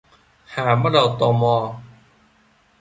[0.53, 1.75] Hà bắt đầu tò mò